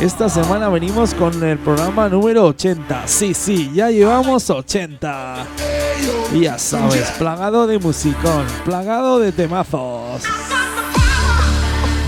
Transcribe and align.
Esta 0.00 0.30
semana 0.30 0.70
venimos 0.70 1.12
con 1.12 1.42
el 1.44 1.58
programa 1.58 2.08
número 2.08 2.46
80. 2.46 3.06
Sí, 3.06 3.34
sí, 3.34 3.70
ya 3.74 3.90
llevamos 3.90 4.48
80. 4.48 5.46
Y 6.32 6.40
ya 6.40 6.58
sabes, 6.58 7.10
plagado 7.18 7.66
de 7.66 7.78
musicón, 7.78 8.46
plagado 8.64 9.18
de 9.18 9.30
temazos. 9.30 10.22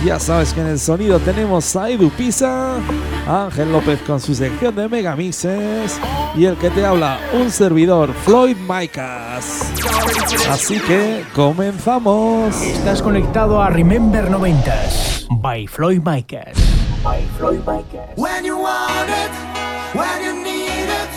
Ya 0.06 0.18
sabes 0.18 0.54
que 0.54 0.62
en 0.62 0.68
el 0.68 0.78
sonido 0.78 1.18
tenemos 1.18 1.76
a 1.76 1.90
Edu 1.90 2.08
Pisa, 2.08 2.76
Ángel 3.28 3.70
López 3.70 4.00
con 4.06 4.18
su 4.20 4.34
sección 4.34 4.74
de 4.74 4.88
megamixes 4.88 6.00
y 6.34 6.46
el 6.46 6.56
que 6.56 6.70
te 6.70 6.86
habla, 6.86 7.20
un 7.34 7.50
servidor, 7.50 8.14
Floyd 8.24 8.56
Micas. 8.56 9.70
Así 10.50 10.80
que 10.80 11.24
comenzamos. 11.34 12.58
Estás 12.62 13.02
conectado 13.02 13.62
a 13.62 13.68
Remember 13.68 14.30
90s 14.30 15.26
by 15.42 15.66
Floyd 15.66 16.00
Micas. 16.02 16.81
By 17.02 17.20
Floyd 17.36 17.58
Micas. 17.58 18.16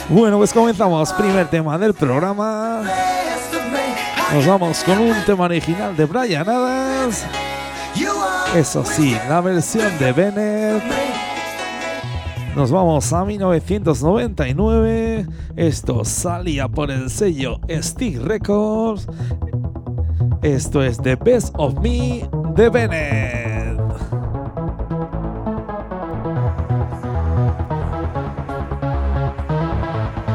Bueno, 0.09 0.37
pues 0.37 0.51
comenzamos. 0.51 1.13
Primer 1.13 1.47
tema 1.47 1.77
del 1.77 1.93
programa. 1.93 2.81
Nos 4.33 4.47
vamos 4.47 4.83
con 4.83 4.99
un 4.99 5.15
tema 5.25 5.45
original 5.45 5.95
de 5.95 6.05
Brian 6.05 6.49
Adams. 6.49 7.23
Eso 8.55 8.83
sí, 8.83 9.15
la 9.29 9.41
versión 9.41 9.97
de 9.99 10.11
Bennett. 10.11 10.83
Nos 12.55 12.71
vamos 12.71 13.13
a 13.13 13.23
1999. 13.23 15.27
Esto 15.55 16.03
salía 16.03 16.67
por 16.67 16.89
el 16.89 17.09
sello 17.09 17.59
Stick 17.69 18.19
Records. 18.21 19.07
Esto 20.41 20.83
es 20.83 20.97
The 20.97 21.15
Best 21.15 21.53
of 21.57 21.75
Me 21.81 22.27
de 22.55 22.69
Bennett. 22.69 23.44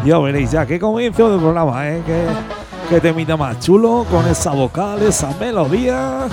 Ya 0.04 0.18
veréis 0.18 0.50
ya 0.50 0.64
qué 0.64 0.78
comienzo 0.78 1.30
del 1.30 1.40
programa, 1.40 1.88
¿eh? 1.88 2.02
Que, 2.06 2.26
que 2.88 3.00
temita 3.00 3.36
más 3.36 3.60
chulo 3.60 4.06
con 4.10 4.26
esa 4.26 4.52
vocal, 4.52 5.02
esa 5.02 5.30
melodía. 5.38 6.26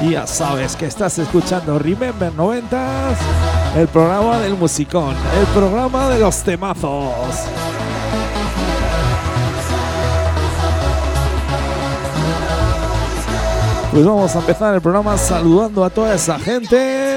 Y 0.00 0.12
ya 0.12 0.26
sabes 0.26 0.74
que 0.74 0.86
estás 0.86 1.18
escuchando 1.18 1.78
Remember 1.78 2.32
90s, 2.32 3.16
el 3.76 3.86
programa 3.86 4.38
del 4.38 4.56
musicón, 4.56 5.14
el 5.38 5.46
programa 5.48 6.08
de 6.08 6.20
los 6.20 6.42
temazos. 6.42 7.12
Pues 13.92 14.06
vamos 14.06 14.34
a 14.34 14.38
empezar 14.38 14.74
el 14.74 14.80
programa 14.80 15.18
saludando 15.18 15.84
a 15.84 15.90
toda 15.90 16.14
esa 16.14 16.38
gente. 16.38 17.11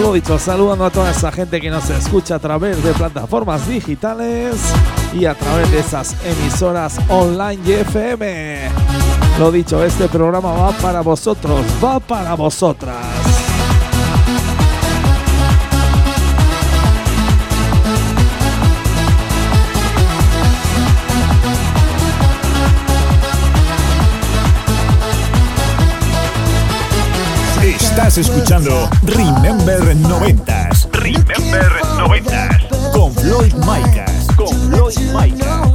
Lo 0.00 0.12
dicho, 0.12 0.38
saludando 0.38 0.84
a 0.84 0.90
toda 0.90 1.10
esa 1.10 1.32
gente 1.32 1.60
que 1.60 1.70
nos 1.70 1.88
escucha 1.88 2.34
a 2.34 2.38
través 2.38 2.82
de 2.82 2.92
plataformas 2.92 3.66
digitales 3.66 4.56
y 5.14 5.24
a 5.24 5.34
través 5.34 5.70
de 5.70 5.78
esas 5.78 6.14
emisoras 6.24 6.98
online 7.08 7.62
y 7.64 7.72
FM. 7.72 8.68
Lo 9.38 9.50
dicho, 9.50 9.82
este 9.82 10.08
programa 10.08 10.52
va 10.52 10.70
para 10.72 11.00
vosotros, 11.00 11.60
va 11.82 11.98
para 11.98 12.34
vosotras. 12.34 13.25
Estás 27.96 28.18
escuchando 28.18 28.90
Remember 29.04 29.96
90s 29.96 30.86
Remember 30.92 31.72
90. 31.96 32.58
con 32.92 33.10
Floyd 33.14 33.54
Micas. 33.54 34.26
Con 34.36 34.48
Floyd 34.68 34.98
Micas. 35.14 35.65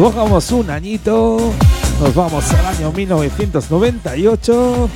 Bajamos 0.00 0.52
un 0.52 0.70
añito, 0.70 1.52
nos 2.00 2.14
vamos 2.14 2.48
al 2.52 2.66
año 2.66 2.92
1998, 2.92 4.88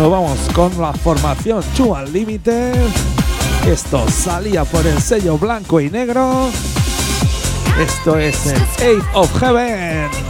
nos 0.00 0.10
vamos 0.10 0.36
con 0.52 0.80
la 0.80 0.92
formación 0.92 1.62
Chu 1.76 1.92
Unlimited. 1.94 2.74
Esto 3.64 4.04
salía 4.10 4.64
por 4.64 4.84
el 4.84 5.00
sello 5.00 5.38
blanco 5.38 5.80
y 5.80 5.90
negro. 5.90 6.50
Esto 7.78 8.18
es 8.18 8.46
el 8.46 8.62
Eight 8.80 9.04
of 9.14 9.32
Heaven. 9.38 10.23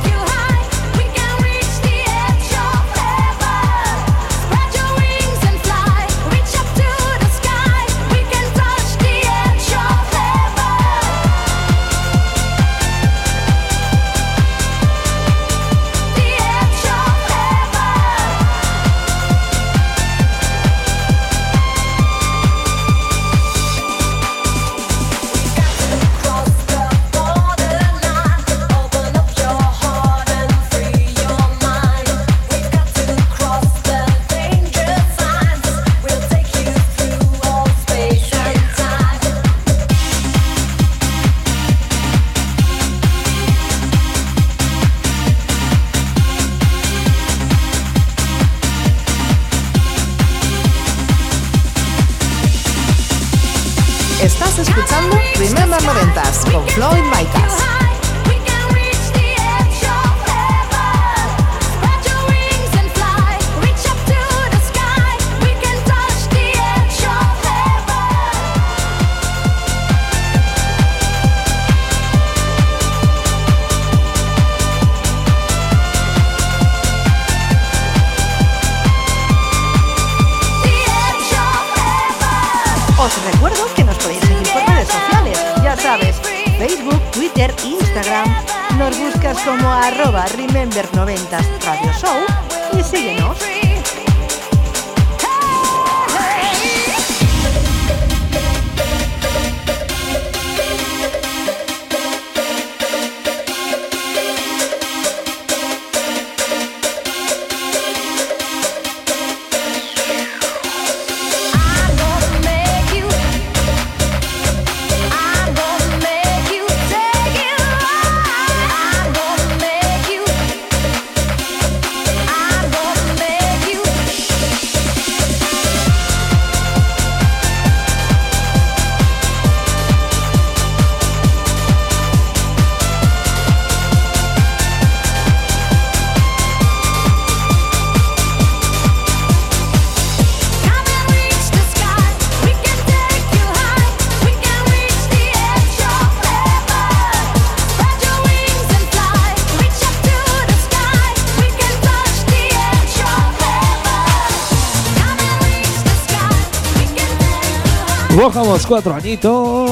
Bajamos 158.24 158.66
cuatro 158.66 158.94
añitos. 158.94 159.70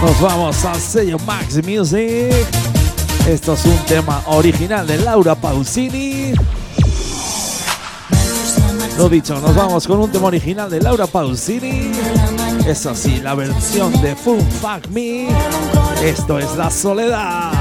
Nos 0.00 0.20
vamos 0.22 0.64
al 0.64 0.80
sello 0.80 1.18
Max 1.26 1.56
Music. 1.56 2.32
Esto 3.28 3.52
es 3.52 3.66
un 3.66 3.76
tema 3.86 4.22
original 4.28 4.86
de 4.86 4.96
Laura 4.96 5.34
Pausini. 5.34 6.32
Lo 8.96 9.06
dicho, 9.06 9.38
nos 9.38 9.54
vamos 9.54 9.86
con 9.86 10.00
un 10.00 10.10
tema 10.10 10.28
original 10.28 10.70
de 10.70 10.80
Laura 10.80 11.06
Pausini. 11.06 11.92
Es 12.66 12.86
así, 12.86 13.20
la 13.20 13.34
versión 13.34 13.92
de 14.00 14.16
Fun 14.16 14.40
Fuck 14.40 14.88
Me. 14.88 15.28
Esto 16.02 16.38
es 16.38 16.56
La 16.56 16.70
Soledad. 16.70 17.52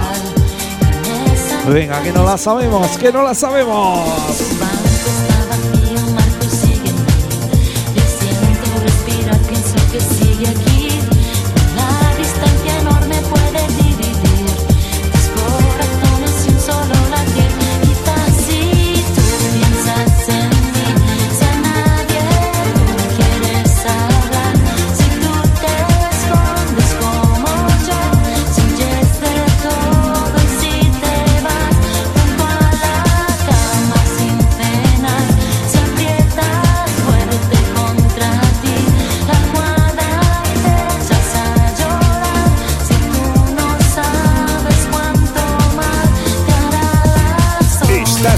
Venga, 1.67 2.01
que 2.01 2.13
no 2.13 2.24
la 2.24 2.38
sabemos, 2.38 2.88
que 2.98 3.12
no 3.12 3.24
la 3.24 3.36
sabemos. 3.36 4.00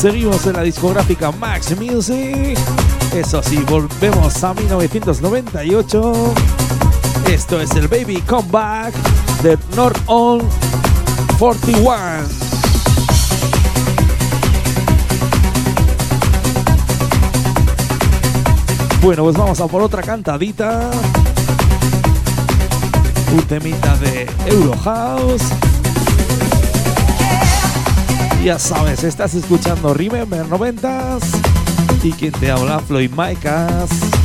Seguimos 0.00 0.46
en 0.46 0.52
la 0.52 0.62
discográfica 0.62 1.32
Max 1.32 1.76
Music. 1.76 2.56
Eso 3.12 3.42
sí, 3.42 3.56
volvemos 3.68 4.44
a 4.44 4.54
1998. 4.54 6.34
Esto 7.28 7.60
es 7.60 7.72
el 7.72 7.88
Baby 7.88 8.20
Comeback 8.20 8.94
de 9.42 9.58
North 9.74 10.00
On 10.06 10.40
41. 11.40 11.96
Bueno, 19.02 19.24
pues 19.24 19.36
vamos 19.36 19.60
a 19.60 19.66
por 19.66 19.82
otra 19.82 20.02
cantadita. 20.02 20.92
Un 23.32 23.42
temita 23.42 23.96
de 23.96 24.30
Eurohouse. 24.46 25.42
Ya 28.42 28.58
sabes, 28.58 29.04
estás 29.04 29.34
escuchando 29.34 29.92
Remember 29.92 30.46
90s 30.46 31.22
y 32.02 32.12
quien 32.12 32.32
te 32.32 32.50
habla 32.50 32.78
Floyd 32.78 33.10
Micas. 33.10 34.17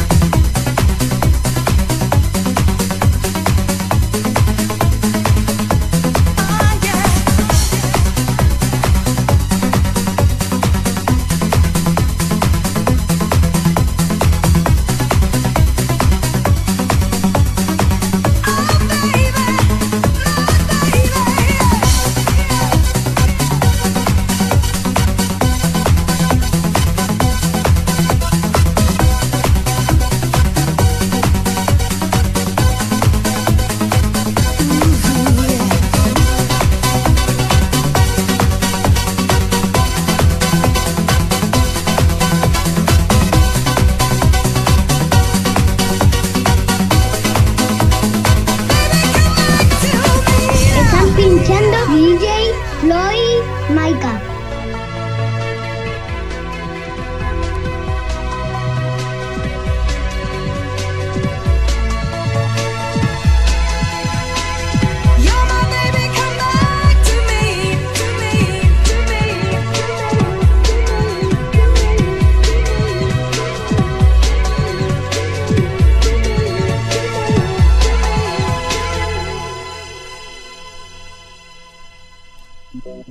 Thank 82.73 83.07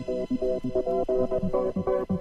you. 1.86 2.11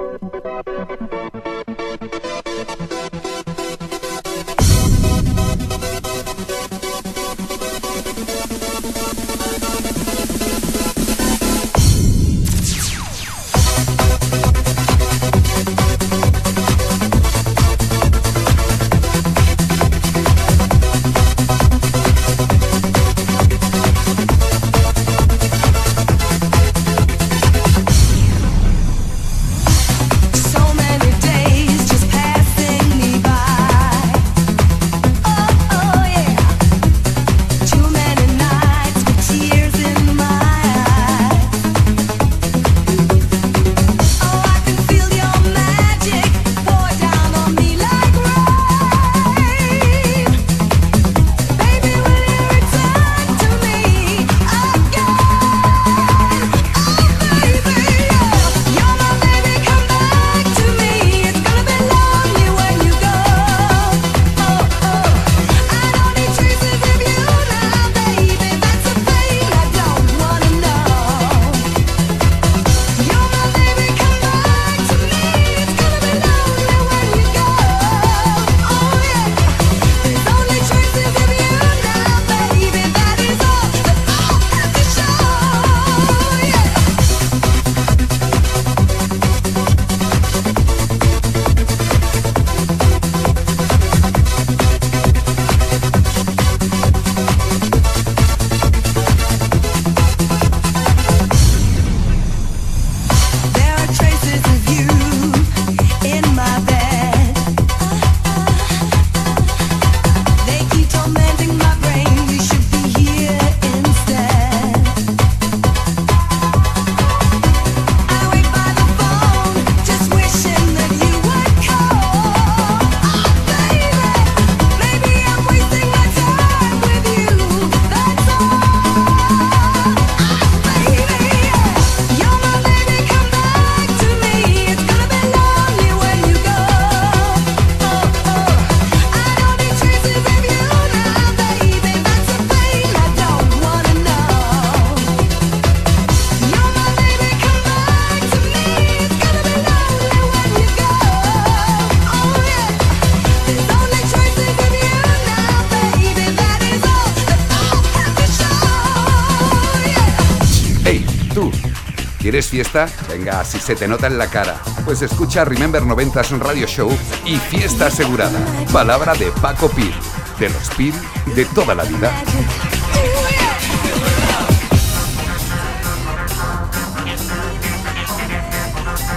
Fiesta? 162.61 162.87
Venga, 163.09 163.43
si 163.43 163.59
se 163.59 163.75
te 163.75 163.87
nota 163.87 164.05
en 164.05 164.19
la 164.19 164.27
cara. 164.27 164.61
Pues 164.85 165.01
escucha 165.01 165.43
Remember 165.43 165.81
90s 165.81 166.37
Radio 166.37 166.67
Show 166.67 166.91
y 167.25 167.37
fiesta 167.37 167.87
asegurada. 167.87 168.37
Palabra 168.71 169.15
de 169.15 169.31
Paco 169.41 169.67
Pil, 169.69 169.91
de 170.39 170.49
los 170.49 170.69
Pil 170.77 170.93
de 171.35 171.45
toda 171.45 171.73
la 171.73 171.83
vida. 171.83 172.11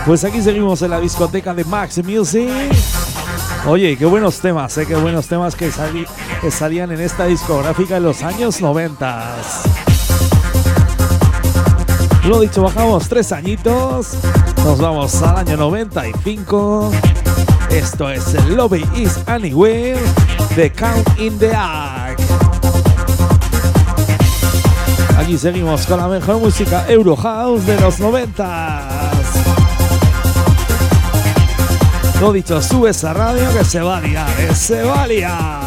Pues 0.06 0.24
aquí 0.24 0.40
seguimos 0.40 0.80
en 0.80 0.90
la 0.90 1.00
discoteca 1.00 1.52
de 1.52 1.64
Max 1.64 2.02
Music. 2.02 2.48
Oye, 3.66 3.96
qué 3.98 4.06
buenos 4.06 4.40
temas, 4.40 4.76
¿eh? 4.78 4.86
qué 4.86 4.94
buenos 4.94 5.26
temas 5.26 5.54
que, 5.54 5.70
salían 6.50 6.92
en 6.92 7.00
esta 7.00 7.26
discográfica 7.26 7.98
en 7.98 8.04
los 8.04 8.22
años 8.22 8.62
90. 8.62 9.74
Lo 12.26 12.40
dicho, 12.40 12.62
bajamos 12.62 13.07
tres 13.09 13.33
añitos. 13.33 14.14
Nos 14.64 14.78
vamos 14.78 15.23
al 15.23 15.37
año 15.37 15.59
95. 15.59 16.90
Esto 17.70 18.09
es 18.09 18.33
Lobby 18.48 18.83
is 18.96 19.18
Anywhere 19.27 20.01
de 20.57 20.72
Count 20.72 21.07
in 21.18 21.38
the 21.38 21.55
Ark. 21.55 22.18
Aquí 25.18 25.37
seguimos 25.37 25.87
con 25.87 25.98
la 25.98 26.09
mejor 26.09 26.38
música 26.38 26.87
Eurohouse 26.88 27.66
de 27.66 27.79
los 27.81 28.01
90. 28.01 29.11
Lo 32.20 32.33
dicho, 32.33 32.62
sube 32.62 32.90
esa 32.90 33.12
radio 33.12 33.53
que 33.53 33.64
se 33.64 33.81
va 33.81 33.98
a 33.98 34.01
liar, 34.01 34.40
eh, 34.40 34.55
se 34.55 34.83
va 34.83 35.03
a 35.03 35.07
liar. 35.07 35.63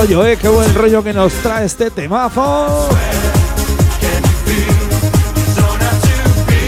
Rollo, 0.00 0.26
¿eh? 0.26 0.38
Qué 0.40 0.48
buen 0.48 0.74
rollo 0.74 1.02
que 1.02 1.12
nos 1.12 1.32
trae 1.34 1.66
este 1.66 1.90
temazo. 1.90 2.88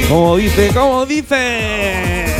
Como 0.08 0.36
dice, 0.36 0.70
como 0.74 1.06
dice. 1.06 2.31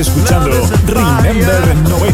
Escuchando 0.00 0.50
Remember 0.86 1.74
90. 1.88 2.07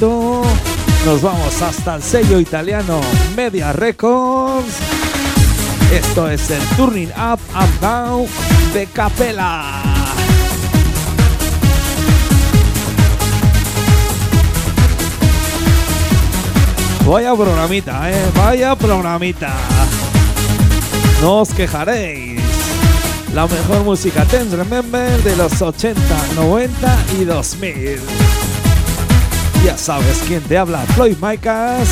Nos 0.00 1.20
vamos 1.20 1.60
hasta 1.60 1.96
el 1.96 2.02
sello 2.02 2.40
italiano 2.40 3.00
Media 3.36 3.72
Records. 3.72 4.78
Esto 5.92 6.30
es 6.30 6.50
el 6.50 6.62
Turning 6.76 7.10
Up 7.10 7.38
and 7.52 7.80
Down 7.80 8.26
de 8.72 8.86
Capella. 8.86 9.82
Vaya 17.06 17.34
programita, 17.34 18.10
eh, 18.10 18.30
vaya 18.34 18.74
programita. 18.74 19.52
No 21.20 21.40
os 21.40 21.52
quejaréis. 21.52 22.40
La 23.34 23.46
mejor 23.46 23.84
música 23.84 24.24
Ten 24.24 24.50
Remember 24.50 25.22
de 25.22 25.36
los 25.36 25.60
80, 25.60 26.00
90 26.34 26.98
y 27.20 27.24
2000. 27.24 28.31
Ya 29.64 29.78
sabes 29.78 30.22
quién 30.26 30.42
te 30.42 30.58
habla, 30.58 30.80
Floyd 30.94 31.16
Micas. 31.22 31.88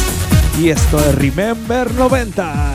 Y 0.59 0.71
esto 0.71 0.99
es 0.99 1.15
Remember 1.15 1.89
90s. 1.89 2.70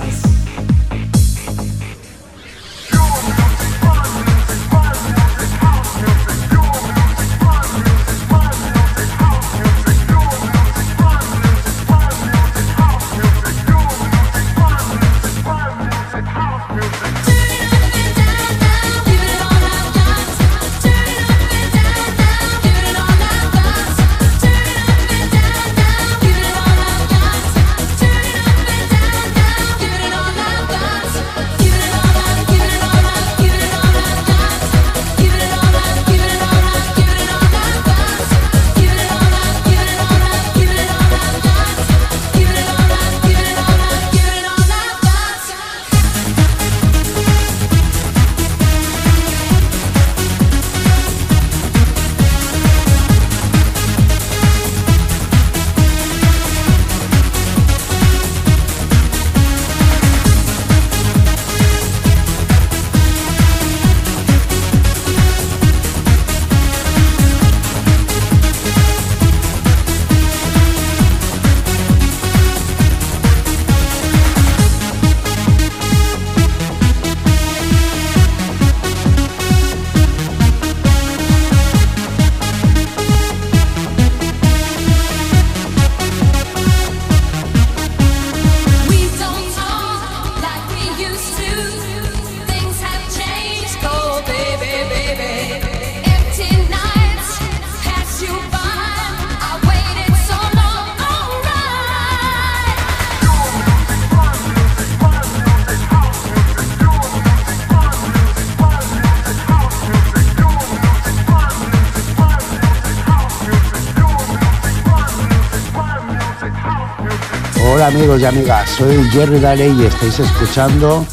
Amigos 118.16 118.22
y 118.22 118.26
amigas, 118.26 118.70
soy 118.70 119.10
Jerry 119.12 119.40
Daley 119.40 119.72
y 119.82 119.86
estáis 119.86 120.20
escuchando 120.20 121.06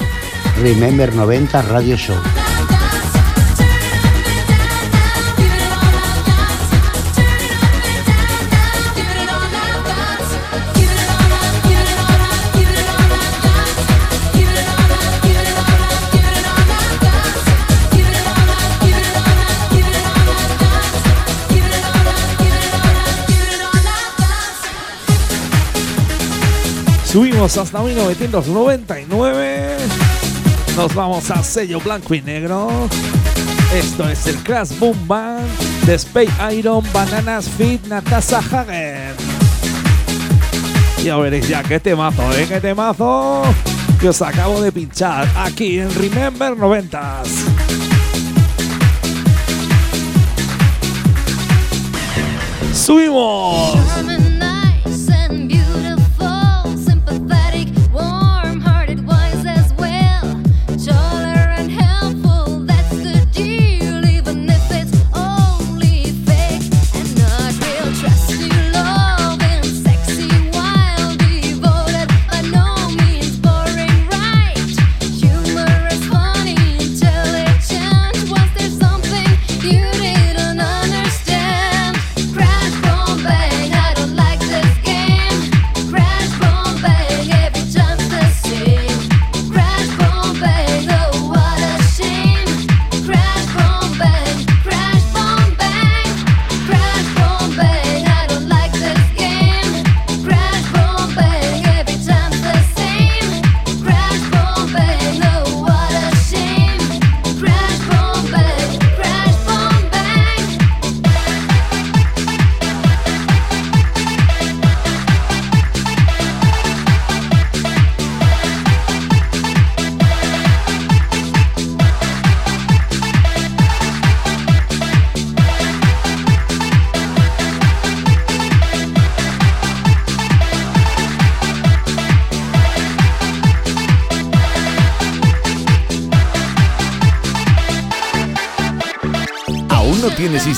Remember 0.61 1.13
90 1.13 1.63
Radio 1.63 1.97
Show. 1.97 2.17
Hasta 27.43 27.83
1999. 27.83 29.77
Nos 30.77 30.95
vamos 30.95 31.29
a 31.29 31.43
sello 31.43 31.81
blanco 31.81 32.15
y 32.15 32.23
negro. 32.23 32.89
Esto 33.75 34.09
es 34.09 34.29
el 34.29 34.37
Crash 34.45 34.79
Boom 34.79 34.97
Band 35.09 35.45
de 35.85 35.97
Space 35.97 36.31
Iron 36.55 36.85
Bananas 36.93 37.49
Fit 37.49 37.85
Natasha 37.89 38.39
Hagen. 38.39 39.17
Ya 41.03 41.17
veréis 41.17 41.49
ya 41.49 41.65
qué 41.65 41.81
temazo, 41.81 42.23
¿eh? 42.35 42.47
Qué 42.49 42.61
temazo 42.61 43.43
que 44.01 44.11
os 44.11 44.23
acabo 44.23 44.61
de 44.63 44.71
pinchar 44.71 45.29
aquí 45.37 45.81
en 45.81 45.93
Remember 45.97 46.53
90s. 46.53 47.27
¡Subimos! 52.73 54.12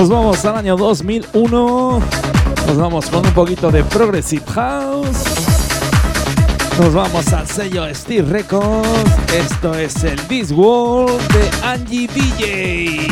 Nos 0.00 0.08
vamos 0.08 0.42
al 0.46 0.56
año 0.56 0.78
2001. 0.78 2.00
Nos 2.66 2.76
vamos 2.78 3.10
con 3.10 3.26
un 3.26 3.34
poquito 3.34 3.70
de 3.70 3.84
Progressive 3.84 4.42
House. 4.54 5.24
Nos 6.78 6.94
vamos 6.94 7.30
al 7.34 7.46
sello 7.46 7.84
Steve 7.94 8.26
Records. 8.26 8.88
Esto 9.30 9.74
es 9.74 10.02
el 10.02 10.18
This 10.22 10.52
World 10.52 11.20
de 11.34 11.50
Angie 11.62 12.08
DJ. 12.08 13.08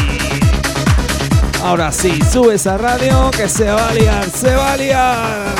Ahora 1.63 1.93
sí, 1.93 2.19
sube 2.33 2.55
esa 2.55 2.79
radio 2.79 3.31
que 3.33 3.51
se 3.51 3.71
va 3.71 3.91
a 3.91 3.93
liar, 3.93 4.25
se 4.25 4.57
va 4.57 4.73
a 4.73 4.77
liar. 4.79 5.58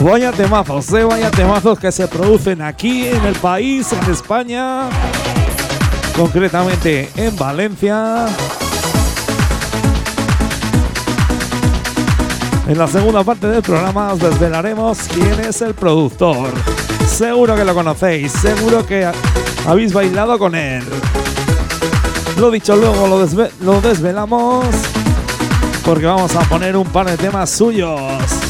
Vaya 0.00 0.30
temazos, 0.30 0.92
eh, 0.92 1.02
vaya 1.02 1.28
temazos 1.30 1.76
que 1.78 1.90
se 1.90 2.06
producen 2.06 2.62
aquí 2.62 3.08
en 3.08 3.24
el 3.24 3.34
país, 3.34 3.92
en 3.92 4.10
España, 4.10 4.88
concretamente 6.16 7.10
en 7.16 7.36
Valencia. 7.36 8.26
En 12.68 12.78
la 12.78 12.86
segunda 12.86 13.24
parte 13.24 13.48
del 13.48 13.62
programa 13.62 14.12
os 14.12 14.20
desvelaremos 14.20 14.98
quién 15.12 15.40
es 15.40 15.62
el 15.62 15.74
productor. 15.74 16.50
Seguro 17.08 17.56
que 17.56 17.64
lo 17.64 17.74
conocéis, 17.74 18.30
seguro 18.30 18.86
que 18.86 19.10
habéis 19.66 19.92
bailado 19.92 20.38
con 20.38 20.54
él. 20.54 20.84
Lo 22.38 22.52
dicho, 22.52 22.76
luego 22.76 23.08
lo, 23.08 23.26
lo 23.62 23.80
desvelamos 23.80 24.64
porque 25.84 26.06
vamos 26.06 26.36
a 26.36 26.40
poner 26.40 26.76
un 26.76 26.86
par 26.86 27.06
de 27.06 27.16
temas 27.16 27.50
suyos. 27.50 28.47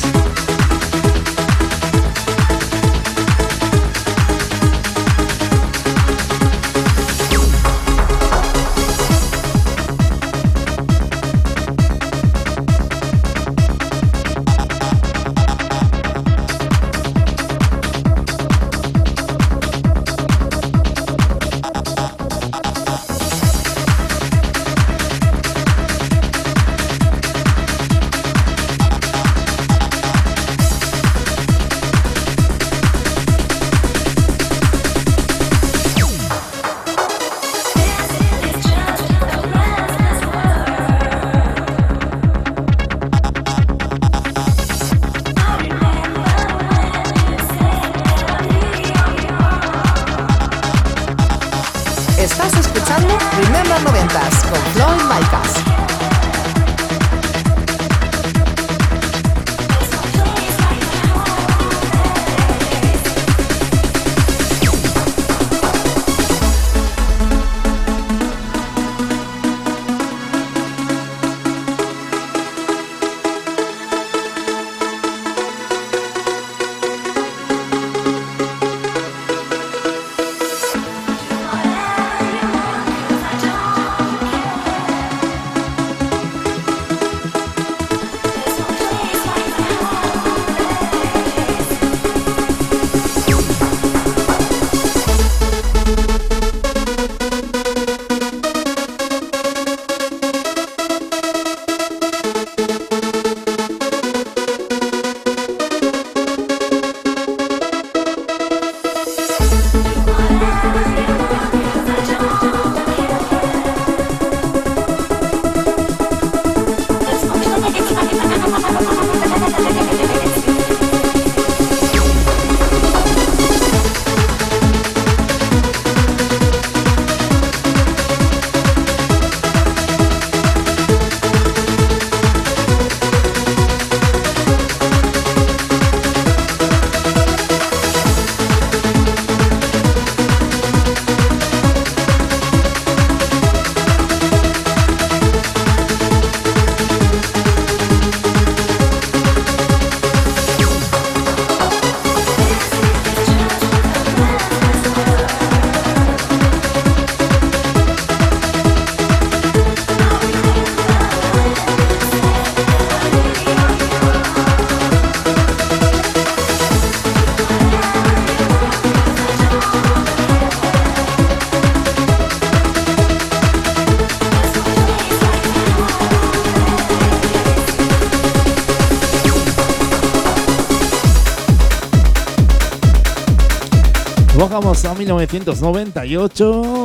1998. 185.08 186.84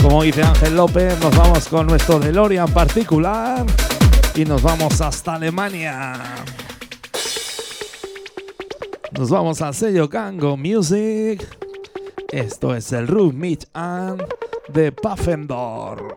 Como 0.00 0.22
dice 0.22 0.40
Ángel 0.44 0.76
López, 0.76 1.18
nos 1.20 1.36
vamos 1.36 1.66
con 1.66 1.88
nuestro 1.88 2.20
DeLorean 2.20 2.72
particular 2.72 3.66
y 4.36 4.44
nos 4.44 4.62
vamos 4.62 5.00
hasta 5.00 5.34
Alemania. 5.34 6.12
Nos 9.18 9.30
vamos 9.30 9.60
al 9.62 9.74
sello 9.74 10.08
Gango 10.08 10.56
Music. 10.56 11.44
Esto 12.30 12.72
es 12.76 12.92
el 12.92 13.08
Ruf 13.08 13.34
Mitch 13.34 13.66
and 13.72 14.22
de 14.68 14.92
Puffendor. 14.92 16.16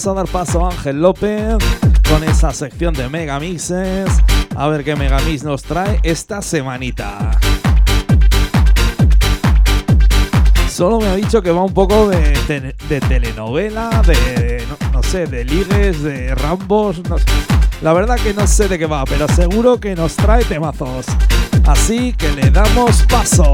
vamos 0.00 0.06
a 0.06 0.22
dar 0.22 0.28
paso 0.28 0.64
a 0.64 0.70
Ángel 0.70 1.02
López 1.02 1.56
con 2.08 2.24
esa 2.24 2.52
sección 2.52 2.94
de 2.94 3.10
Megamixes. 3.10 4.08
A 4.56 4.66
ver 4.68 4.82
qué 4.82 4.96
Megamix 4.96 5.42
nos 5.44 5.62
trae 5.62 6.00
esta 6.02 6.40
semanita. 6.40 7.38
Solo 10.70 11.00
me 11.00 11.08
ha 11.08 11.16
dicho 11.16 11.42
que 11.42 11.50
va 11.50 11.62
un 11.62 11.74
poco 11.74 12.08
de, 12.08 12.74
telenovela, 13.08 14.02
de, 14.06 14.64
no, 14.90 15.02
sé, 15.02 15.26
de 15.26 15.44
ligues, 15.44 16.02
de 16.02 16.34
rambos. 16.34 17.02
La 17.82 17.92
verdad 17.92 18.16
que 18.16 18.32
no 18.32 18.46
sé 18.46 18.68
de 18.68 18.78
qué 18.78 18.86
va, 18.86 19.04
pero 19.04 19.28
seguro 19.28 19.80
que 19.80 19.94
nos 19.94 20.16
trae 20.16 20.44
temazos. 20.44 21.04
Así 21.66 22.14
que 22.14 22.32
le 22.32 22.50
damos 22.50 23.02
paso. 23.02 23.52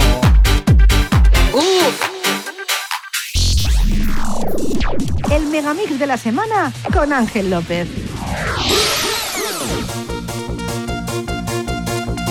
El 5.37 5.49
megamix 5.49 5.99
de 5.99 6.07
la 6.07 6.17
semana 6.17 6.73
con 6.91 7.13
Ángel 7.13 7.51
López. 7.51 7.87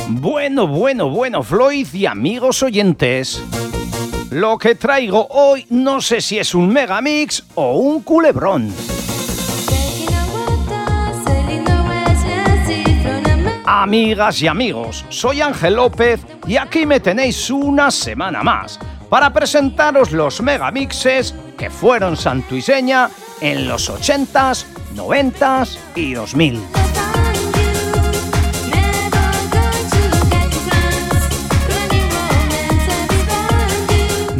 Bueno, 0.07 0.65
bueno, 0.65 1.11
bueno, 1.11 1.43
Floyd 1.43 1.85
y 1.93 2.07
amigos 2.07 2.63
oyentes. 2.63 3.43
Lo 4.31 4.57
que 4.57 4.73
traigo 4.73 5.27
hoy 5.29 5.67
no 5.69 6.01
sé 6.01 6.19
si 6.19 6.39
es 6.39 6.55
un 6.55 6.69
megamix 6.69 7.43
o 7.53 7.77
un 7.77 8.01
culebrón. 8.01 8.73
Amigas 13.65 14.41
y 14.41 14.47
amigos, 14.47 15.05
soy 15.09 15.41
Ángel 15.41 15.75
López 15.75 16.21
y 16.47 16.57
aquí 16.57 16.87
me 16.87 16.99
tenéis 16.99 17.51
una 17.51 17.91
semana 17.91 18.41
más 18.41 18.79
para 19.11 19.31
presentaros 19.31 20.11
los 20.11 20.41
megamixes 20.41 21.35
que 21.57 21.69
fueron 21.69 22.17
santuiseña 22.17 23.09
en 23.41 23.67
los 23.67 23.89
80s, 23.89 24.65
90s 24.95 25.77
y 25.95 26.13
2000. 26.13 26.61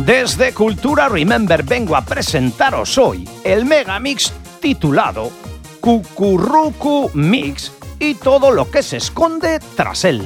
Desde 0.06 0.54
Cultura 0.54 1.10
Remember 1.10 1.64
vengo 1.64 1.96
a 1.96 2.06
presentaros 2.06 2.98
hoy 3.00 3.28
el 3.44 3.66
megamix 3.66 4.32
titulado 4.62 5.32
Cucurrucu 5.80 7.10
Mix 7.16 7.72
y 8.00 8.14
todo 8.14 8.52
lo 8.52 8.70
que 8.70 8.84
se 8.84 8.98
esconde 8.98 9.60
tras 9.76 10.06
él. 10.06 10.22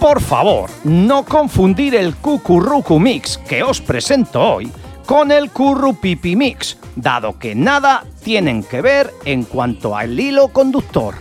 Por 0.00 0.20
favor, 0.20 0.70
no 0.84 1.24
confundir 1.24 1.96
el 1.96 2.14
Cucurrucu 2.14 3.00
Mix 3.00 3.36
que 3.36 3.64
os 3.64 3.80
presento 3.80 4.40
hoy 4.40 4.70
con 5.04 5.32
el 5.32 5.50
Currupipi 5.50 6.36
Mix, 6.36 6.78
dado 6.94 7.36
que 7.36 7.56
nada 7.56 8.04
tienen 8.22 8.62
que 8.62 8.80
ver 8.80 9.12
en 9.24 9.42
cuanto 9.42 9.96
al 9.96 10.18
hilo 10.18 10.48
conductor. 10.48 11.16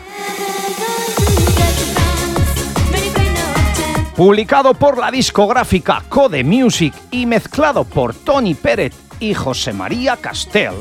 Publicado 4.16 4.76
por 4.76 5.00
la 5.00 5.10
discográfica 5.10 6.04
Code 6.08 6.44
Music 6.44 6.94
y 7.10 7.26
mezclado 7.26 7.84
por 7.84 8.14
Tony 8.14 8.54
Pérez 8.54 8.94
y 9.20 9.34
José 9.34 9.74
María 9.74 10.18
Castel, 10.18 10.74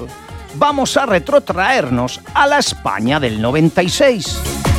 vamos 0.57 0.99
a 0.99 1.07
retrotraernos 1.07 2.20
a 2.34 2.47
la 2.47 2.59
España 2.59 3.18
del 3.20 3.40
96. 3.40 4.76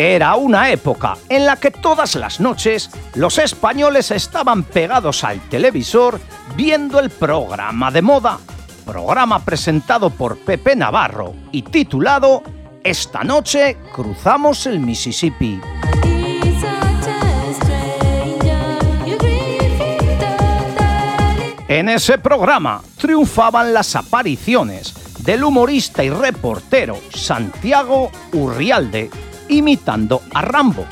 Era 0.00 0.36
una 0.36 0.70
época 0.70 1.16
en 1.28 1.44
la 1.44 1.56
que 1.56 1.72
todas 1.72 2.14
las 2.14 2.38
noches 2.38 2.88
los 3.16 3.36
españoles 3.36 4.12
estaban 4.12 4.62
pegados 4.62 5.24
al 5.24 5.40
televisor 5.48 6.20
viendo 6.54 7.00
el 7.00 7.10
programa 7.10 7.90
de 7.90 8.00
moda, 8.00 8.38
programa 8.86 9.44
presentado 9.44 10.10
por 10.10 10.38
Pepe 10.38 10.76
Navarro 10.76 11.34
y 11.50 11.62
titulado 11.62 12.44
Esta 12.84 13.24
noche 13.24 13.76
cruzamos 13.92 14.66
el 14.66 14.78
Mississippi. 14.78 15.60
En 21.66 21.88
ese 21.88 22.18
programa 22.18 22.82
triunfaban 22.98 23.74
las 23.74 23.96
apariciones 23.96 24.94
del 25.24 25.42
humorista 25.42 26.04
y 26.04 26.10
reportero 26.10 26.96
Santiago 27.12 28.12
Urrialde 28.32 29.10
imitando 29.48 30.22
a 30.32 30.42
Rambo. 30.42 30.84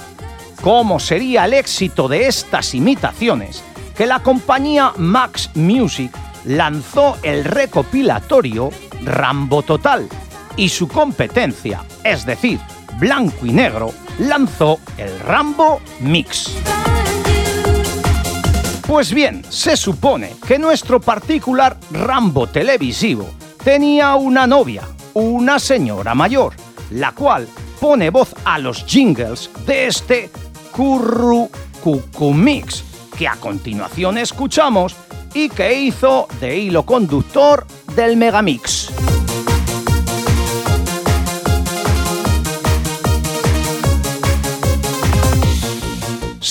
¿Cómo 0.63 0.99
sería 0.99 1.45
el 1.45 1.55
éxito 1.55 2.09
de 2.09 2.27
estas 2.27 2.75
imitaciones 2.75 3.63
que 3.97 4.07
la 4.07 4.21
compañía 4.21 4.93
Max 4.97 5.51
Music 5.55 6.13
lanzó 6.45 7.17
el 7.23 7.45
recopilatorio 7.45 8.71
Rambo 9.03 9.63
Total 9.63 10.09
y 10.57 10.69
su 10.69 10.89
competencia, 10.89 11.85
es 12.03 12.25
decir, 12.25 12.59
Blanco 12.99 13.45
y 13.47 13.53
Negro, 13.53 13.93
lanzó 14.19 14.81
el 14.97 15.19
Rambo 15.21 15.81
Mix? 16.01 16.57
Pues 18.87 19.13
bien, 19.13 19.45
se 19.49 19.77
supone 19.77 20.37
que 20.47 20.59
nuestro 20.59 21.01
particular 21.01 21.77
Rambo 21.91 22.47
televisivo 22.47 23.29
tenía 23.65 24.15
una 24.15 24.47
novia, 24.47 24.83
una 25.15 25.59
señora 25.59 26.15
mayor, 26.15 26.55
la 26.91 27.11
cual 27.11 27.49
pone 27.81 28.11
voz 28.11 28.35
a 28.45 28.59
los 28.59 28.85
jingles 28.85 29.51
de 29.67 29.87
este 29.87 30.31
Curru 30.73 31.51
Cucu 31.83 32.33
Mix, 32.33 32.85
que 33.17 33.29
a 33.29 33.37
continuación 33.37 34.19
escuchamos 34.19 34.95
y 35.35 35.49
que 35.49 35.81
hizo 35.81 36.29
de 36.41 36.57
hilo 36.57 36.85
conductor 36.85 37.67
del 37.95 38.17
Megamix. 38.17 38.91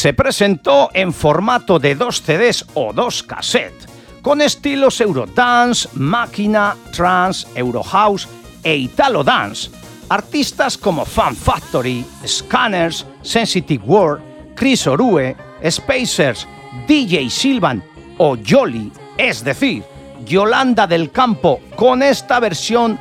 se 0.06 0.14
presentó 0.14 0.92
en 0.94 1.12
formato 1.12 1.80
de 1.80 1.96
dos 1.96 2.22
CDs 2.22 2.64
o 2.76 2.94
dos 2.94 3.24
cassettes, 3.24 3.88
con 4.22 4.40
estilos 4.40 5.02
Eurodance, 5.02 5.90
Máquina, 5.94 6.76
Trance, 6.92 7.48
Eurohouse 7.56 8.28
e 8.62 8.76
Italo 8.76 9.24
Dance. 9.24 9.72
Artistas 10.10 10.78
como 10.78 11.06
Fan 11.06 11.36
Factory, 11.36 12.06
Scanners, 12.26 13.06
Sensitive 13.22 13.84
World, 13.86 14.24
Chris 14.56 14.88
Orue, 14.88 15.36
Spacers, 15.70 16.48
DJ 16.88 17.30
Silvan 17.30 17.84
o 18.18 18.38
Jolly, 18.38 18.92
es 19.18 19.44
decir, 19.44 19.84
Yolanda 20.26 20.88
del 20.88 21.12
Campo, 21.12 21.60
con 21.76 22.04
esta 22.04 22.40
versión 22.40 22.98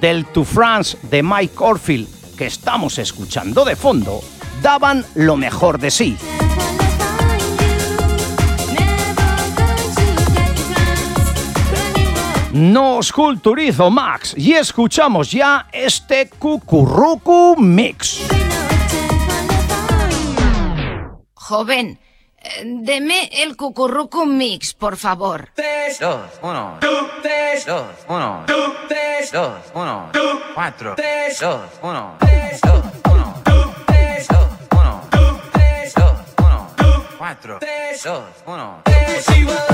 del 0.00 0.26
To 0.26 0.44
France 0.44 0.98
de 1.02 1.22
Mike 1.22 1.54
Orfield 1.58 2.08
que 2.36 2.46
estamos 2.46 2.98
escuchando 2.98 3.64
de 3.64 3.74
fondo, 3.74 4.20
daban 4.62 5.04
lo 5.14 5.36
mejor 5.36 5.78
de 5.78 5.90
sí. 5.90 6.16
Nos 12.58 13.12
culturizo 13.12 13.88
Max 13.88 14.34
y 14.36 14.54
escuchamos 14.54 15.30
ya 15.30 15.68
este 15.70 16.28
Cucurrucu 16.28 17.54
Mix. 17.56 18.26
Joven, 21.34 22.00
eh, 22.36 22.64
deme 22.64 23.30
el 23.32 23.56
Cucurrucu 23.56 24.26
Mix, 24.26 24.74
por 24.74 24.96
favor. 24.96 25.50
3, 25.54 26.00
2, 26.00 26.16
1, 26.42 26.78
3, 27.22 27.66
2, 27.66 27.82
1, 28.08 28.44
3, 28.88 29.32
2, 29.32 29.52
1, 29.74 30.10
4, 30.56 30.94
3, 30.96 31.40
2, 31.40 31.60
1, 31.80 32.16
3, 32.18 32.60
2, 32.60 32.82
1, 33.12 33.34
3, 33.86 34.26
2, 34.26 34.38
1, 34.72 35.10
3, 35.52 35.94
2, 35.94 36.04
1, 36.42 36.66
4, 37.18 37.58
3, 37.60 38.02
2, 38.02 38.22
1, 38.46 38.82
3, 38.84 39.24
2, 39.24 39.44
1, 39.46 39.68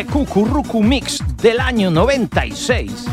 este 0.00 0.12
Cucurrucu 0.12 0.82
Mix 0.82 1.22
del 1.36 1.60
año 1.60 1.90
96 1.90 3.04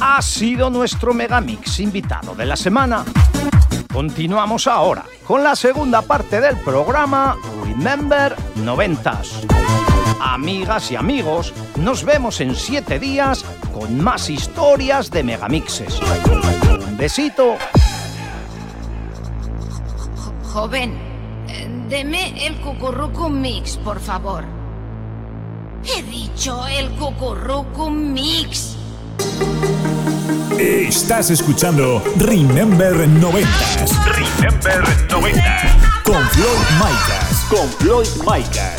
ha 0.00 0.20
sido 0.20 0.68
nuestro 0.68 1.14
Megamix 1.14 1.80
invitado 1.80 2.34
de 2.34 2.44
la 2.44 2.56
semana. 2.56 3.04
Continuamos 3.90 4.66
ahora 4.66 5.04
con 5.26 5.42
la 5.42 5.56
segunda 5.56 6.02
parte 6.02 6.40
del 6.42 6.58
programa 6.58 7.36
Remember 7.64 8.36
90s. 8.56 9.46
Amigas 10.20 10.90
y 10.90 10.96
amigos, 10.96 11.54
nos 11.76 12.04
vemos 12.04 12.40
en 12.42 12.54
siete 12.54 12.98
días 12.98 13.42
con 13.72 13.98
más 14.02 14.28
historias 14.28 15.10
de 15.10 15.22
megamixes. 15.22 15.98
Un 16.86 16.96
besito. 16.98 17.56
Joven, 20.52 20.92
eh, 21.48 21.66
deme 21.88 22.46
el 22.46 22.60
Cucurrucu 22.60 23.30
Mix, 23.30 23.78
por 23.78 24.00
favor. 24.00 24.55
El 26.44 26.90
Cucurrucu 26.90 27.88
Mix. 27.88 28.76
Estás 30.58 31.30
escuchando 31.30 32.02
Remember 32.18 33.08
90 33.08 33.48
Remember 34.04 34.84
90 35.10 36.02
Con 36.04 36.22
Floyd 36.28 36.46
Micas. 36.78 37.46
Con 37.48 37.68
Floyd 37.78 38.06
Micas. 38.20 38.76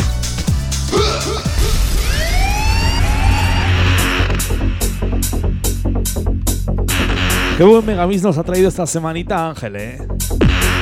Qué 7.58 7.64
buen 7.64 7.84
Megamix 7.84 8.22
nos 8.22 8.38
ha 8.38 8.44
traído 8.44 8.70
esta 8.70 8.86
semanita 8.86 9.50
Ángel, 9.50 9.76
¿eh? 9.78 10.08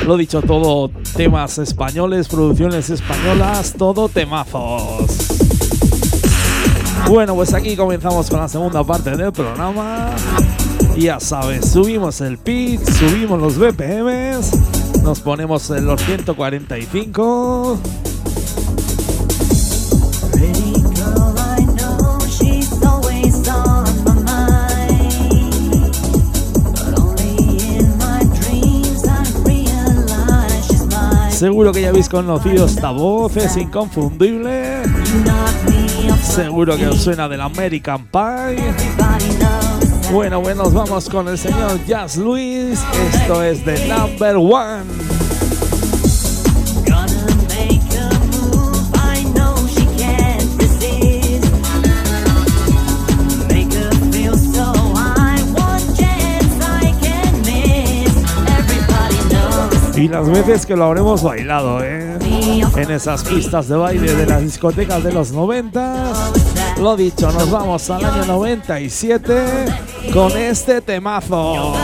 Lo 0.06 0.18
dicho 0.18 0.42
todo, 0.42 0.90
temas 1.16 1.56
españoles, 1.56 2.28
producciones 2.28 2.90
españolas, 2.90 3.72
todo 3.72 4.10
temazos. 4.10 5.45
Bueno, 7.08 7.36
pues 7.36 7.54
aquí 7.54 7.76
comenzamos 7.76 8.28
con 8.28 8.40
la 8.40 8.48
segunda 8.48 8.82
parte 8.82 9.16
del 9.16 9.30
programa. 9.32 10.10
Ya 10.98 11.20
sabes, 11.20 11.70
subimos 11.70 12.20
el 12.20 12.36
pitch, 12.36 12.82
subimos 12.82 13.40
los 13.40 13.58
BPMs, 13.58 15.02
nos 15.02 15.20
ponemos 15.20 15.70
en 15.70 15.86
los 15.86 16.02
145. 16.02 17.78
Seguro 31.30 31.70
que 31.70 31.82
ya 31.82 31.90
habéis 31.90 32.08
conocido 32.08 32.66
esta 32.66 32.90
voz, 32.90 33.36
es 33.36 33.56
inconfundible. 33.56 34.82
Seguro 36.22 36.76
que 36.76 36.86
os 36.88 37.02
suena 37.02 37.28
del 37.28 37.40
American 37.40 38.06
Pie. 38.06 38.74
Bueno, 40.12 40.40
bueno, 40.40 40.64
nos 40.64 40.72
vamos 40.72 41.08
con 41.08 41.28
el 41.28 41.36
señor 41.36 41.84
Jazz 41.86 42.16
Luis. 42.16 42.80
Esto 43.12 43.42
es 43.42 43.64
de 43.64 43.88
Number 43.88 44.36
One. 44.36 45.05
Y 59.96 60.08
las 60.08 60.28
veces 60.28 60.66
que 60.66 60.76
lo 60.76 60.84
habremos 60.84 61.22
bailado, 61.22 61.82
¿eh? 61.82 62.18
En 62.76 62.90
esas 62.90 63.24
pistas 63.24 63.66
de 63.68 63.76
baile 63.76 64.14
de 64.14 64.26
las 64.26 64.42
discotecas 64.42 65.02
de 65.02 65.12
los 65.12 65.32
90. 65.32 66.12
Lo 66.80 66.96
dicho, 66.96 67.32
nos 67.32 67.50
vamos 67.50 67.88
al 67.88 68.04
año 68.04 68.26
97 68.26 69.44
con 70.12 70.32
este 70.32 70.82
temazo. 70.82 71.74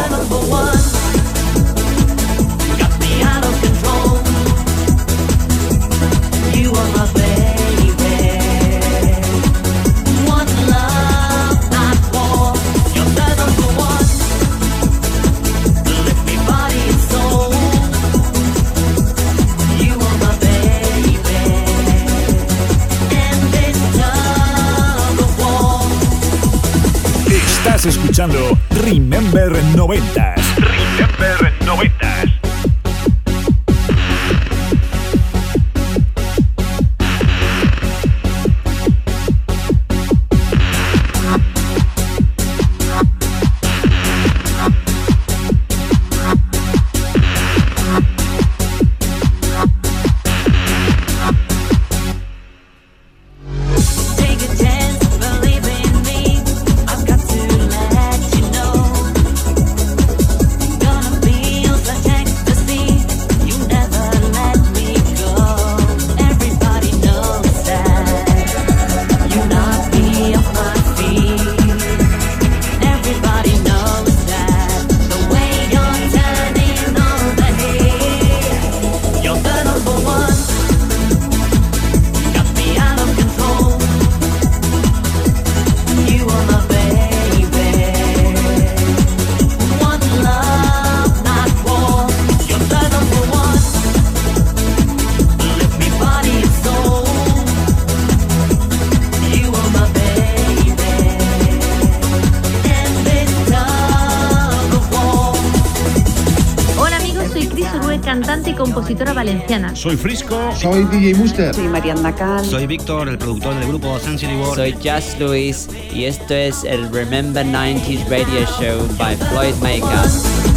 Soy 109.82 109.96
Frisco. 109.96 110.54
Soy 110.54 110.84
DJ 110.84 111.12
Muster. 111.16 111.52
Soy 111.52 111.66
Mariana 111.66 112.14
Cal. 112.14 112.44
Soy 112.44 112.68
Víctor, 112.68 113.08
el 113.08 113.18
productor 113.18 113.56
del 113.56 113.66
grupo 113.66 113.98
Sensitive 113.98 114.38
World. 114.38 114.54
Soy 114.54 114.72
Just 114.74 115.18
Luis 115.18 115.68
y 115.92 116.04
esto 116.04 116.34
es 116.34 116.62
el 116.62 116.88
Remember 116.92 117.44
90s 117.44 118.08
Radio 118.08 118.46
Show 118.60 118.86
by 118.96 119.16
Floyd 119.16 119.56
Maker. 119.60 120.52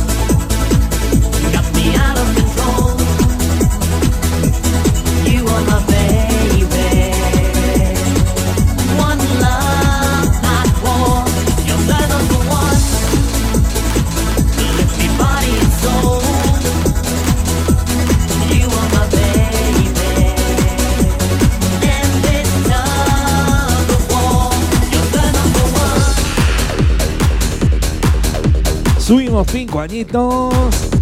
Subimos 29.46 29.52
cinco 29.52 29.80
añitos, 29.80 30.54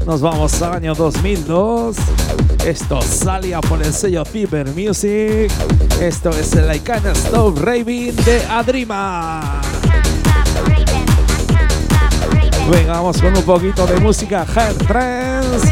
nos 0.05 0.21
vamos 0.21 0.61
al 0.61 0.73
año 0.73 0.95
2002. 0.95 1.95
Esto 2.65 3.01
salía 3.01 3.61
por 3.61 3.81
el 3.81 3.93
sello 3.93 4.23
Cyber 4.25 4.67
Music. 4.67 5.51
Esto 5.99 6.29
es 6.29 6.53
el 6.53 6.73
I 6.75 6.79
Can't 6.79 7.05
Stop 7.05 7.59
Raving 7.59 8.15
de 8.15 8.43
Adrima. 8.49 9.61
Venga, 12.71 12.93
vamos 12.93 13.21
con 13.21 13.35
un 13.35 13.43
poquito 13.43 13.85
de 13.85 13.99
música 13.99 14.45
hard 14.55 14.77
trance. 14.87 15.67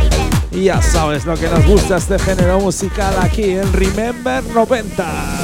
Y 0.52 0.66
ya 0.66 0.82
sabes 0.82 1.26
lo 1.26 1.36
que 1.36 1.48
nos 1.48 1.66
gusta 1.66 1.98
este 1.98 2.20
género 2.20 2.60
musical 2.60 3.14
aquí 3.22 3.52
en 3.52 3.72
Remember 3.74 4.44
90s. 4.44 5.41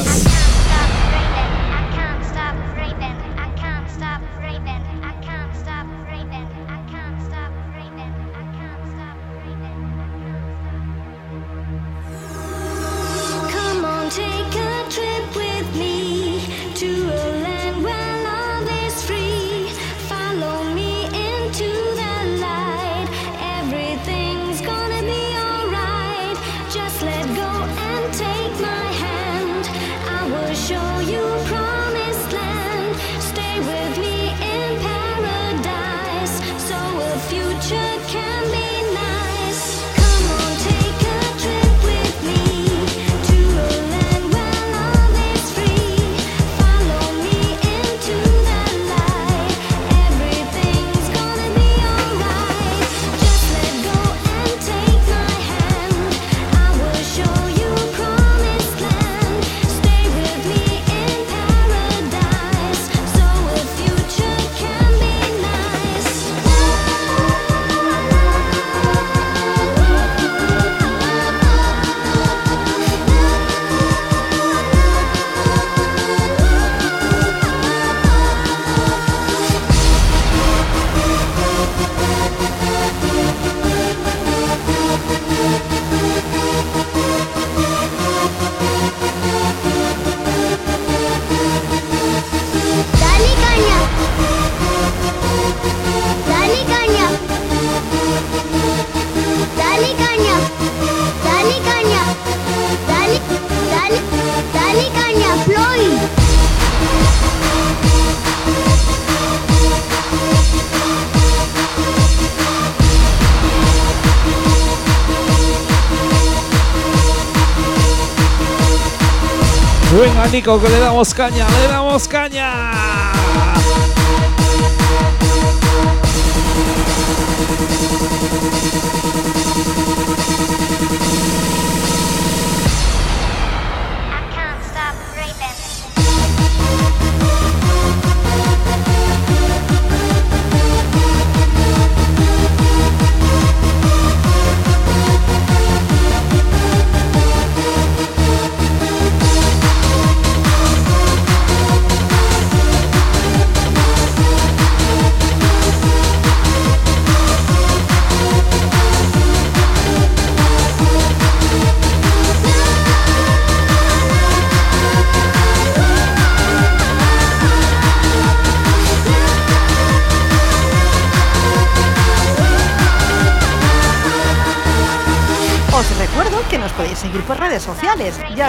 Que 120.44 120.70
le 120.70 120.80
damos 120.80 121.16
caña, 121.16 121.48
le 121.50 121.68
damos 121.68 122.08
caña. 122.08 122.77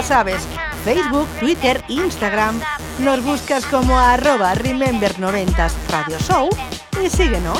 Sabes, 0.03 0.41
Facebook, 0.83 1.27
Twitter, 1.39 1.83
Instagram. 1.87 2.59
Nos 2.99 3.23
buscas 3.23 3.65
como 3.65 3.97
arroba 3.97 4.53
Remember90s 4.55 5.71
Radio 5.89 6.17
Show 6.19 6.49
y 7.03 7.09
síguenos. 7.09 7.57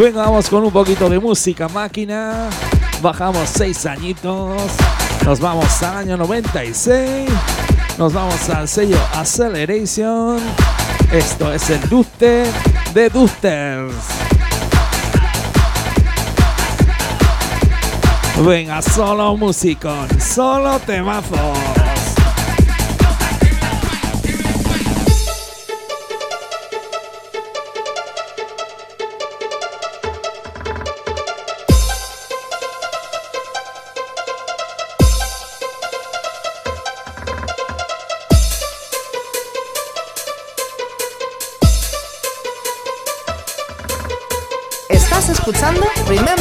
Venga, 0.00 0.22
vamos 0.22 0.48
con 0.48 0.64
un 0.64 0.70
poquito 0.70 1.10
de 1.10 1.18
música 1.18 1.68
máquina. 1.68 2.48
Bajamos 3.02 3.50
seis 3.50 3.84
añitos. 3.84 4.56
Nos 5.26 5.38
vamos 5.40 5.82
al 5.82 5.98
año 5.98 6.16
96. 6.16 7.28
Nos 7.98 8.10
vamos 8.14 8.48
al 8.48 8.66
sello 8.66 8.96
Acceleration. 9.12 10.40
Esto 11.12 11.52
es 11.52 11.68
el 11.68 11.86
Duster 11.90 12.46
de 12.94 13.10
Dusters. 13.10 13.94
Venga, 18.42 18.80
solo 18.80 19.36
músico, 19.36 19.92
solo 20.18 20.78
temazos. 20.78 21.79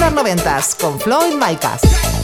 Remember 0.10 0.24
Noventas 0.24 0.74
con 0.74 1.00
Floyd 1.00 1.36
Micas. 1.36 2.19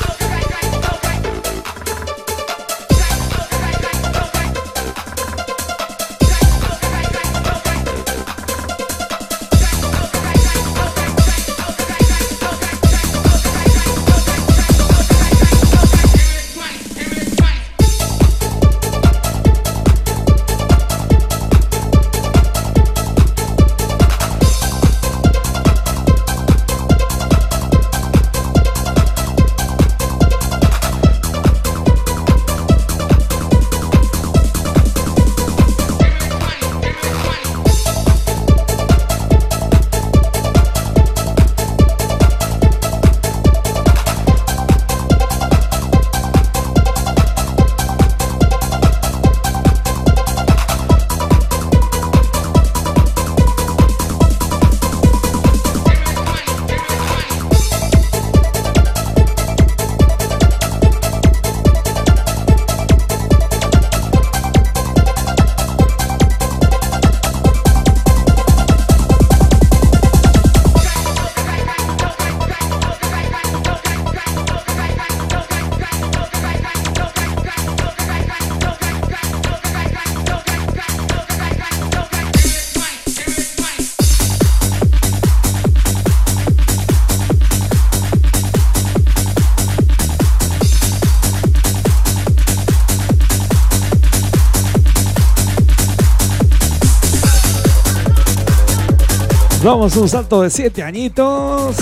Vamos 99.66 99.96
un 99.96 100.08
salto 100.08 100.44
de 100.44 100.52
7 100.52 100.84
añitos. 100.84 101.76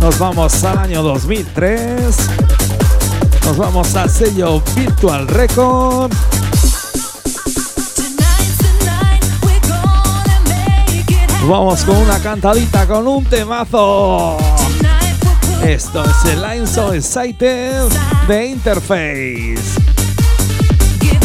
Nos 0.00 0.18
vamos 0.18 0.64
al 0.64 0.78
año 0.78 1.02
2003. 1.02 2.16
Nos 3.44 3.58
vamos 3.58 3.94
al 3.94 4.08
sello 4.08 4.62
Virtual 4.74 5.28
Record. 5.28 6.12
Vamos 11.46 11.84
con 11.84 11.98
una 11.98 12.18
cantadita 12.20 12.86
con 12.86 13.06
un 13.06 13.22
temazo. 13.26 14.38
Esto 15.62 16.04
es 16.06 16.32
el 16.32 16.40
Line 16.40 16.66
So 16.66 16.94
Excited 16.94 17.82
de 18.26 18.46
Interface. 18.46 19.58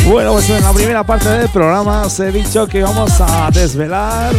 Bueno, 0.09 0.33
pues 0.33 0.49
en 0.49 0.61
la 0.61 0.73
primera 0.73 1.05
parte 1.05 1.29
del 1.29 1.47
programa 1.47 2.01
os 2.01 2.19
he 2.19 2.33
dicho 2.33 2.67
que 2.67 2.83
vamos 2.83 3.13
a 3.21 3.49
desvelar 3.49 4.33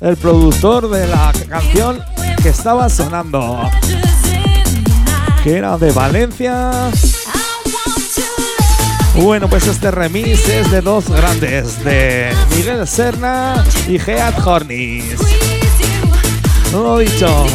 el 0.00 0.16
productor 0.16 0.88
de 0.90 1.06
la 1.06 1.32
canción 1.48 2.00
que 2.42 2.50
estaba 2.50 2.88
sonando, 2.88 3.68
que 5.42 5.56
era 5.56 5.76
de 5.76 5.90
Valencia. 5.92 6.90
Bueno, 9.14 9.48
pues 9.48 9.66
este 9.66 9.90
remix 9.90 10.48
es 10.48 10.70
de 10.70 10.80
dos 10.80 11.08
grandes, 11.08 11.82
de 11.84 12.32
Miguel 12.54 12.86
Serna 12.86 13.64
y 13.88 13.98
Geat 13.98 14.38
Hornis. 14.46 15.16
No 16.72 16.82
lo 16.82 16.98
dicho. 16.98 17.46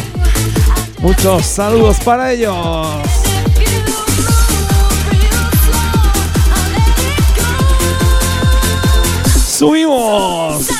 Muchos 0.98 1.46
saludos 1.46 1.98
para 2.00 2.32
ellos. 2.32 2.56
Subimos. 9.46 10.73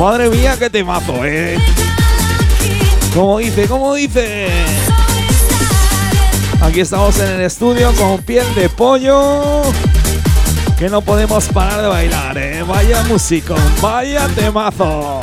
Madre 0.00 0.30
mía, 0.30 0.56
qué 0.58 0.70
temazo, 0.70 1.26
eh. 1.26 1.58
Como 3.14 3.36
dice, 3.36 3.68
como 3.68 3.92
dice. 3.94 4.48
Aquí 6.62 6.80
estamos 6.80 7.18
en 7.18 7.32
el 7.32 7.42
estudio 7.42 7.92
con 7.92 8.16
piel 8.22 8.46
de 8.54 8.70
pollo. 8.70 9.60
Que 10.78 10.88
no 10.88 11.02
podemos 11.02 11.44
parar 11.48 11.82
de 11.82 11.88
bailar, 11.88 12.38
eh. 12.38 12.62
Vaya 12.62 13.02
músico, 13.02 13.54
vaya 13.82 14.26
temazo. 14.28 15.20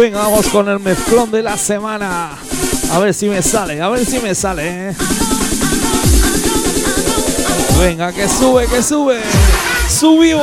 Venga, 0.00 0.20
vamos 0.20 0.46
con 0.46 0.66
el 0.66 0.80
mezclón 0.80 1.30
de 1.30 1.42
la 1.42 1.58
semana. 1.58 2.30
A 2.90 2.98
ver 3.00 3.12
si 3.12 3.28
me 3.28 3.42
sale, 3.42 3.82
a 3.82 3.88
ver 3.90 4.06
si 4.06 4.18
me 4.18 4.34
sale. 4.34 4.88
¿eh? 4.88 4.96
Venga, 7.78 8.10
que 8.10 8.26
sube, 8.26 8.66
que 8.66 8.82
sube. 8.82 9.20
Subió. 9.90 10.40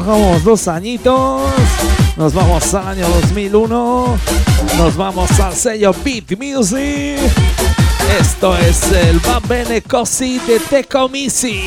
Bajamos 0.00 0.42
dos 0.44 0.66
añitos. 0.66 1.42
Nos 2.16 2.32
vamos 2.32 2.72
al 2.72 2.88
año 2.88 3.06
2001. 3.20 4.18
Nos 4.78 4.96
vamos 4.96 5.38
al 5.38 5.52
sello 5.52 5.94
Beat 6.02 6.38
Music. 6.38 7.18
Esto 8.18 8.56
es 8.56 8.90
el 8.92 9.18
Bambene 9.18 9.82
Cosi 9.82 10.38
de 10.38 10.58
Tecomisi. 10.58 11.60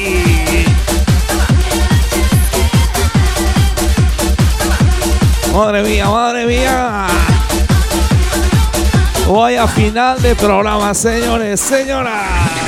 Madre 5.54 5.84
mía, 5.84 6.10
madre 6.10 6.48
mía. 6.48 7.06
Voy 9.28 9.58
a 9.58 9.68
final 9.68 10.20
de 10.24 10.36
programa, 10.36 10.96
señores, 10.96 11.60
señoras. 11.60 12.63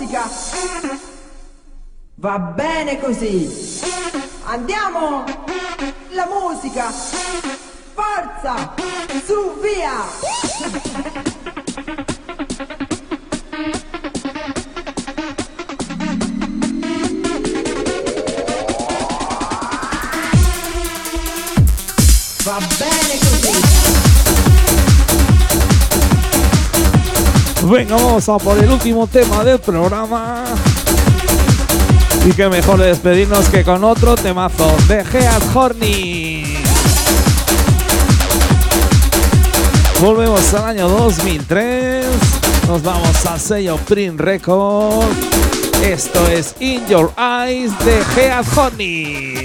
Musica! 0.00 0.28
Va 2.14 2.38
bene 2.38 2.98
così! 2.98 3.80
Andiamo! 4.44 5.24
La 6.10 6.26
musica! 6.26 6.90
Forza! 7.94 8.74
Su, 9.24 9.58
via! 9.60 11.29
Venga, 27.70 27.94
vamos 27.94 28.28
a 28.28 28.36
por 28.36 28.58
el 28.58 28.68
último 28.68 29.06
tema 29.06 29.44
del 29.44 29.60
programa. 29.60 30.42
Y 32.26 32.32
qué 32.32 32.48
mejor 32.48 32.80
de 32.80 32.86
despedirnos 32.88 33.48
que 33.48 33.62
con 33.62 33.84
otro 33.84 34.16
temazo 34.16 34.74
de 34.88 35.04
Geat 35.04 35.42
Horny. 35.54 36.56
Volvemos 40.00 40.52
al 40.54 40.64
año 40.64 40.88
2003. 40.88 42.06
Nos 42.66 42.82
vamos 42.82 43.24
al 43.26 43.38
sello 43.38 43.76
Print 43.76 44.18
Record. 44.18 45.06
Esto 45.84 46.26
es 46.26 46.56
In 46.58 46.84
Your 46.88 47.12
Eyes 47.16 47.70
de 47.84 48.02
Geat 48.16 48.46
Horny. 48.58 49.39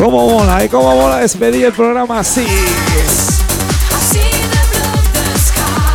¿Cómo 0.00 0.30
mola? 0.30 0.64
¿Y 0.64 0.68
cómo 0.70 0.96
mola 0.96 1.18
despedir 1.18 1.66
el 1.66 1.72
programa 1.74 2.20
así? 2.20 2.46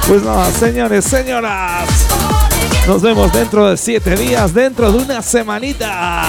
Pues 0.08 0.22
nada, 0.22 0.52
señores, 0.52 1.06
señoras. 1.06 1.90
Nos 2.88 3.02
vemos 3.02 3.34
dentro 3.34 3.68
de 3.68 3.76
siete 3.78 4.16
días, 4.16 4.54
dentro 4.54 4.92
de 4.92 5.00
una 5.00 5.24
semanita. 5.24 6.22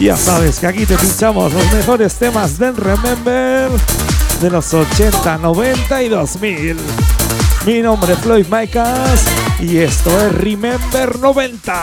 Ya 0.00 0.16
sabes 0.16 0.60
que 0.60 0.66
aquí 0.66 0.86
te 0.86 0.96
pinchamos 0.96 1.52
los 1.52 1.70
mejores 1.70 2.14
temas 2.14 2.58
del 2.58 2.76
Remember 2.76 3.70
de 4.40 4.50
los 4.50 4.72
80, 4.72 5.36
90 5.36 6.02
y 6.02 6.08
2000. 6.08 6.76
Mi 7.66 7.82
nombre 7.82 8.14
es 8.14 8.18
Floyd 8.18 8.46
Micas 8.46 9.26
y 9.60 9.76
esto 9.76 10.10
es 10.26 10.34
Remember 10.36 11.18
90. 11.18 11.82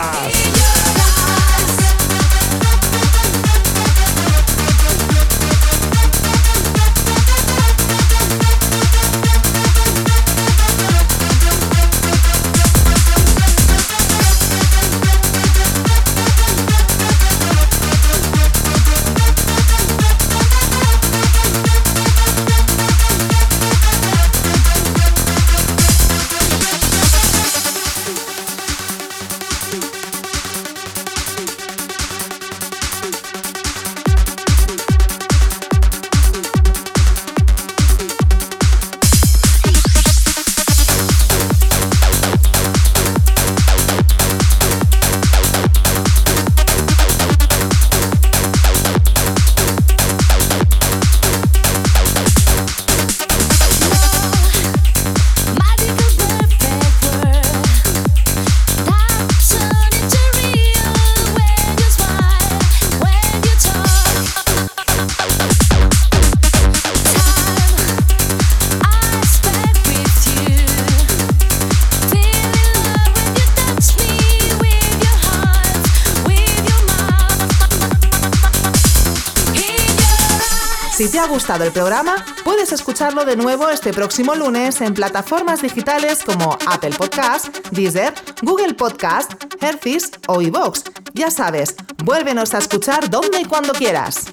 Gustado 81.42 81.64
el 81.64 81.72
programa, 81.72 82.24
puedes 82.44 82.70
escucharlo 82.70 83.24
de 83.24 83.34
nuevo 83.34 83.68
este 83.68 83.92
próximo 83.92 84.36
lunes 84.36 84.80
en 84.80 84.94
plataformas 84.94 85.60
digitales 85.60 86.22
como 86.24 86.56
Apple 86.68 86.92
Podcast, 86.96 87.48
Deezer, 87.72 88.14
Google 88.42 88.74
Podcast, 88.74 89.32
Herthis 89.60 90.12
o 90.28 90.40
iVoox. 90.40 90.84
Ya 91.14 91.32
sabes, 91.32 91.74
vuélvenos 92.04 92.54
a 92.54 92.58
escuchar 92.58 93.10
donde 93.10 93.40
y 93.40 93.44
cuando 93.44 93.72
quieras. 93.72 94.26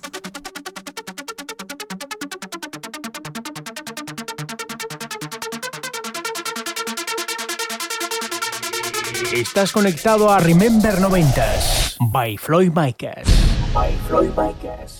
Estás 9.34 9.72
conectado 9.72 10.30
a 10.30 10.38
Remember 10.38 10.93
90s 10.99 11.95
by 12.12 12.38
Floyd 12.38 12.72
Micas. 12.72 13.28
By 13.74 13.97
Floyd 14.07 14.30
Micas. 14.38 14.98